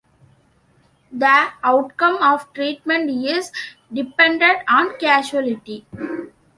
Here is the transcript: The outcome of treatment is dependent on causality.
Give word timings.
The 1.11 1.49
outcome 1.63 2.23
of 2.23 2.51
treatment 2.53 3.07
is 3.11 3.51
dependent 3.93 4.63
on 4.67 4.97
causality. 4.97 5.85